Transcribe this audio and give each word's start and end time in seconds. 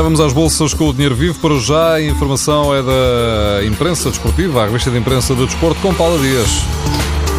Já 0.00 0.04
vamos 0.04 0.20
às 0.20 0.32
bolsas 0.32 0.72
com 0.72 0.88
o 0.88 0.94
dinheiro 0.94 1.14
vivo. 1.14 1.38
Para 1.40 1.58
já, 1.58 1.92
a 1.96 2.02
informação 2.02 2.74
é 2.74 2.82
da 2.82 3.66
imprensa 3.66 4.08
desportiva, 4.08 4.62
a 4.62 4.64
revista 4.64 4.90
de 4.90 4.96
imprensa 4.96 5.34
do 5.34 5.44
desporto, 5.44 5.78
com 5.82 5.92
Paula 5.92 6.18
Dias. 6.18 6.48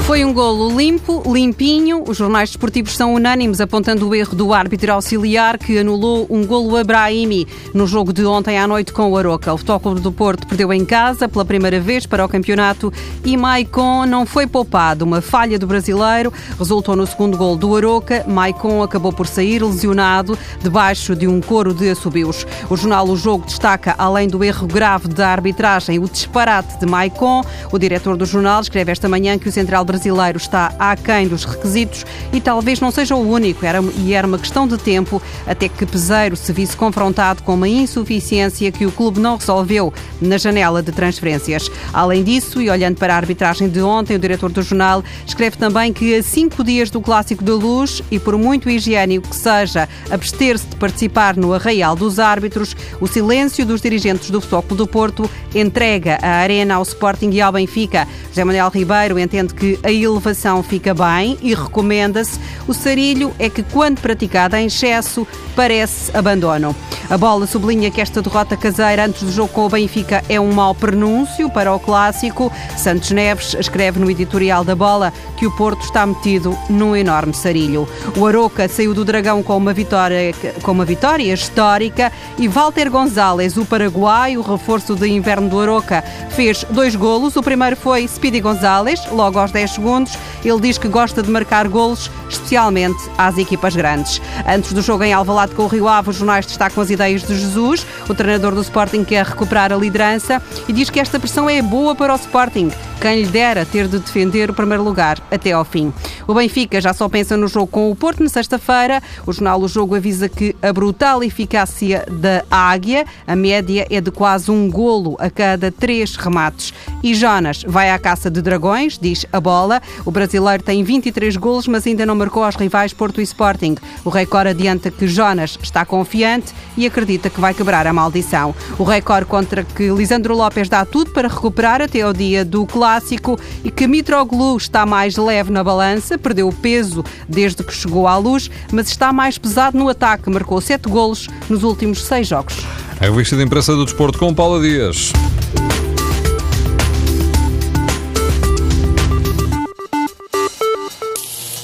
Foi 0.05 0.25
um 0.25 0.33
golo 0.33 0.75
limpo, 0.75 1.23
limpinho. 1.31 2.03
Os 2.05 2.17
jornais 2.17 2.49
desportivos 2.49 2.97
são 2.97 3.13
unânimes 3.13 3.61
apontando 3.61 4.09
o 4.09 4.15
erro 4.15 4.35
do 4.35 4.51
árbitro 4.51 4.91
auxiliar 4.91 5.57
que 5.57 5.77
anulou 5.77 6.27
um 6.29 6.45
golo 6.45 6.75
a 6.75 6.83
Brahimi 6.83 7.47
no 7.73 7.87
jogo 7.87 8.11
de 8.11 8.25
ontem 8.25 8.57
à 8.57 8.67
noite 8.67 8.91
com 8.91 9.09
o 9.09 9.17
Aroca. 9.17 9.53
O 9.53 9.57
Futebol 9.57 9.95
do 9.95 10.11
Porto 10.11 10.45
perdeu 10.47 10.73
em 10.73 10.83
casa 10.83 11.29
pela 11.29 11.45
primeira 11.45 11.79
vez 11.79 12.05
para 12.05 12.25
o 12.25 12.27
campeonato 12.27 12.91
e 13.23 13.37
Maicon 13.37 14.05
não 14.05 14.25
foi 14.25 14.47
poupado. 14.47 15.05
Uma 15.05 15.21
falha 15.21 15.57
do 15.57 15.67
brasileiro 15.67 16.33
resultou 16.57 16.95
no 16.95 17.07
segundo 17.07 17.37
gol 17.37 17.55
do 17.55 17.73
Aroca. 17.75 18.25
Maicon 18.27 18.83
acabou 18.83 19.13
por 19.13 19.27
sair 19.27 19.63
lesionado 19.63 20.37
debaixo 20.61 21.15
de 21.15 21.27
um 21.27 21.39
coro 21.39 21.73
de 21.73 21.89
assobios. 21.89 22.45
O 22.69 22.75
jornal 22.75 23.07
O 23.07 23.15
Jogo 23.15 23.45
destaca, 23.45 23.95
além 23.97 24.27
do 24.27 24.43
erro 24.43 24.67
grave 24.67 25.07
da 25.07 25.29
arbitragem, 25.29 25.99
o 25.99 26.09
disparate 26.09 26.79
de 26.79 26.85
Maicon. 26.85 27.43
O 27.71 27.77
diretor 27.77 28.17
do 28.17 28.25
jornal 28.25 28.61
escreve 28.61 28.91
esta 28.91 29.07
manhã 29.07 29.37
que 29.37 29.47
o 29.47 29.51
central 29.51 29.85
brasileiro 29.91 30.37
está 30.37 30.73
aquém 30.79 31.27
dos 31.27 31.43
requisitos 31.43 32.05
e 32.31 32.39
talvez 32.39 32.79
não 32.79 32.91
seja 32.91 33.13
o 33.13 33.29
único, 33.29 33.65
era, 33.65 33.79
e 33.97 34.13
era 34.13 34.25
uma 34.25 34.39
questão 34.39 34.65
de 34.65 34.77
tempo 34.77 35.21
até 35.45 35.67
que 35.67 35.85
Peseiro 35.85 36.37
se 36.37 36.53
visse 36.53 36.77
confrontado 36.77 37.43
com 37.43 37.55
uma 37.55 37.67
insuficiência 37.67 38.71
que 38.71 38.85
o 38.85 38.91
clube 38.91 39.19
não 39.19 39.35
resolveu 39.35 39.93
na 40.21 40.37
janela 40.37 40.81
de 40.81 40.91
transferências. 40.91 41.69
Além 41.93 42.23
disso, 42.23 42.61
e 42.61 42.69
olhando 42.69 42.95
para 42.95 43.13
a 43.13 43.17
arbitragem 43.17 43.67
de 43.67 43.81
ontem, 43.81 44.15
o 44.15 44.19
diretor 44.19 44.49
do 44.49 44.61
jornal 44.61 45.03
escreve 45.27 45.57
também 45.57 45.91
que 45.91 46.15
a 46.15 46.23
cinco 46.23 46.63
dias 46.63 46.89
do 46.89 47.01
Clássico 47.01 47.43
da 47.43 47.53
Luz, 47.53 48.01
e 48.09 48.17
por 48.17 48.37
muito 48.37 48.69
higiênico 48.69 49.27
que 49.27 49.35
seja 49.35 49.89
abster-se 50.09 50.67
de 50.67 50.75
participar 50.77 51.35
no 51.35 51.53
arraial 51.53 51.95
dos 51.95 52.17
árbitros, 52.17 52.75
o 53.01 53.07
silêncio 53.07 53.65
dos 53.65 53.81
dirigentes 53.81 54.29
do 54.29 54.39
Futebol 54.39 54.77
do 54.77 54.87
Porto 54.87 55.29
entrega 55.53 56.17
a 56.21 56.37
arena 56.37 56.75
ao 56.75 56.83
Sporting 56.83 57.31
e 57.31 57.41
ao 57.41 57.51
Benfica. 57.51 58.07
José 58.29 58.43
Manuel 58.45 58.69
Ribeiro 58.69 59.19
entende 59.19 59.53
que 59.53 59.77
a 59.83 59.91
elevação 59.91 60.61
fica 60.63 60.93
bem 60.93 61.37
e 61.41 61.53
recomenda-se. 61.53 62.39
O 62.67 62.73
sarilho 62.73 63.33
é 63.39 63.49
que, 63.49 63.63
quando 63.63 63.99
praticada 63.99 64.59
em 64.59 64.67
excesso, 64.67 65.27
parece 65.55 66.15
abandono. 66.15 66.75
A 67.09 67.17
bola 67.17 67.45
sublinha 67.45 67.91
que 67.91 67.99
esta 67.99 68.21
derrota 68.21 68.55
caseira 68.55 69.05
antes 69.05 69.23
do 69.23 69.31
jogo 69.31 69.51
com 69.51 69.65
o 69.65 69.69
Benfica 69.69 70.23
é 70.29 70.39
um 70.39 70.53
mau 70.53 70.73
prenúncio 70.73 71.49
para 71.49 71.73
o 71.73 71.79
clássico. 71.79 72.51
Santos 72.77 73.11
Neves 73.11 73.53
escreve 73.59 73.99
no 73.99 74.09
editorial 74.09 74.63
da 74.63 74.75
bola 74.75 75.11
que 75.35 75.45
o 75.45 75.51
Porto 75.51 75.83
está 75.83 76.05
metido 76.05 76.57
num 76.69 76.95
enorme 76.95 77.33
sarilho. 77.33 77.87
O 78.15 78.25
Aroca 78.25 78.67
saiu 78.69 78.93
do 78.93 79.03
Dragão 79.03 79.43
com 79.43 79.57
uma 79.57 79.73
vitória, 79.73 80.33
com 80.61 80.71
uma 80.71 80.85
vitória 80.85 81.33
histórica 81.33 82.11
e 82.37 82.47
Walter 82.47 82.89
Gonzalez, 82.89 83.57
o 83.57 83.65
paraguai, 83.65 84.37
o 84.37 84.41
reforço 84.41 84.95
de 84.95 85.07
inverno 85.09 85.49
do 85.49 85.59
Aroca, 85.59 86.03
fez 86.29 86.63
dois 86.69 86.95
golos. 86.95 87.35
O 87.35 87.43
primeiro 87.43 87.75
foi 87.75 88.07
Speedy 88.07 88.39
Gonzalez, 88.39 89.01
logo 89.11 89.37
aos 89.37 89.51
10 89.51 89.70
segundos. 89.73 90.17
Ele 90.43 90.59
diz 90.59 90.77
que 90.77 90.87
gosta 90.87 91.21
de 91.21 91.29
marcar 91.29 91.67
golos, 91.67 92.09
especialmente 92.29 92.99
às 93.17 93.37
equipas 93.37 93.75
grandes. 93.75 94.21
Antes 94.47 94.73
do 94.73 94.81
jogo 94.81 95.03
em 95.03 95.13
Alvalade 95.13 95.55
com 95.55 95.63
o 95.63 95.67
Rio 95.67 95.87
Ave, 95.87 96.09
os 96.09 96.15
jornais 96.17 96.45
destacam 96.45 96.81
as 96.81 96.89
ideias 96.89 97.23
de 97.23 97.37
Jesus. 97.37 97.85
O 98.09 98.13
treinador 98.13 98.53
do 98.53 98.61
Sporting 98.61 99.03
quer 99.03 99.25
recuperar 99.25 99.71
a 99.71 99.75
liderança 99.75 100.41
e 100.67 100.73
diz 100.73 100.89
que 100.89 100.99
esta 100.99 101.19
pressão 101.19 101.49
é 101.49 101.61
boa 101.61 101.95
para 101.95 102.13
o 102.13 102.15
Sporting. 102.15 102.71
Quem 102.99 103.23
lhe 103.23 103.27
dera 103.27 103.65
ter 103.65 103.87
de 103.87 103.97
defender 103.97 104.49
o 104.49 104.53
primeiro 104.53 104.83
lugar 104.83 105.17
até 105.31 105.51
ao 105.51 105.65
fim. 105.65 105.91
O 106.27 106.33
Benfica 106.33 106.79
já 106.79 106.93
só 106.93 107.07
pensa 107.09 107.35
no 107.35 107.47
jogo 107.47 107.67
com 107.67 107.91
o 107.91 107.95
Porto 107.95 108.23
na 108.23 108.29
sexta-feira. 108.29 109.01
O 109.25 109.33
jornal 109.33 109.61
O 109.61 109.67
Jogo 109.67 109.95
avisa 109.95 110.29
que 110.29 110.55
a 110.61 110.71
brutal 110.71 111.23
eficácia 111.23 112.05
da 112.09 112.43
Águia, 112.49 113.05
a 113.25 113.35
média 113.35 113.87
é 113.89 114.01
de 114.01 114.11
quase 114.11 114.51
um 114.51 114.69
golo 114.69 115.15
a 115.19 115.29
cada 115.29 115.71
três 115.71 116.15
remates. 116.15 116.73
E 117.03 117.13
Jonas 117.13 117.63
vai 117.67 117.89
à 117.89 117.97
caça 117.97 118.29
de 118.29 118.41
dragões, 118.41 118.97
diz 118.99 119.25
a 119.31 119.39
bola. 119.39 119.81
O 120.05 120.11
brasileiro 120.11 120.63
tem 120.63 120.83
23 120.83 121.35
golos, 121.37 121.67
mas 121.67 121.87
ainda 121.87 122.05
não 122.05 122.15
marcou 122.15 122.43
aos 122.43 122.55
rivais 122.55 122.93
Porto 122.93 123.19
e 123.19 123.23
Sporting. 123.23 123.75
O 124.05 124.09
Record 124.09 124.47
adianta 124.47 124.91
que 124.91 125.07
Jonas 125.07 125.57
está 125.61 125.85
confiante 125.85 126.53
e 126.77 126.85
acredita 126.85 127.29
que 127.29 127.41
vai 127.41 127.53
quebrar 127.53 127.87
a 127.87 127.93
maldição. 127.93 128.53
O 128.77 128.83
Record 128.83 129.27
contra 129.27 129.63
que 129.63 129.89
Lisandro 129.89 130.35
Lopes 130.35 130.69
dá 130.69 130.85
tudo 130.85 131.11
para 131.11 131.27
recuperar 131.27 131.81
até 131.81 132.01
ao 132.01 132.13
dia 132.13 132.45
do 132.45 132.65
clássico 132.65 133.39
e 133.63 133.71
que 133.71 133.87
Mitroglou 133.87 134.57
está 134.57 134.85
mais 134.85 135.17
leve 135.17 135.51
na 135.51 135.63
balança, 135.63 136.10
perdeu 136.17 136.47
o 136.47 136.53
peso 136.53 137.03
desde 137.27 137.63
que 137.63 137.73
chegou 137.73 138.07
à 138.07 138.17
luz, 138.17 138.49
mas 138.71 138.87
está 138.87 139.11
mais 139.11 139.37
pesado 139.37 139.77
no 139.77 139.89
ataque. 139.89 140.29
Marcou 140.29 140.59
7 140.59 140.87
golos 140.89 141.27
nos 141.49 141.63
últimos 141.63 142.03
6 142.03 142.27
jogos. 142.27 142.55
A 142.99 143.05
revista 143.05 143.35
de 143.35 143.43
imprensa 143.43 143.75
do 143.75 143.85
desporto 143.85 144.19
com 144.19 144.33
Paula 144.33 144.61
Dias. 144.61 145.11